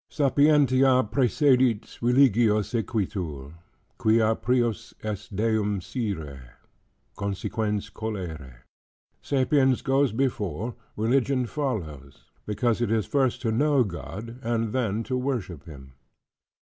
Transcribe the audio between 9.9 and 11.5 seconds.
before, Religion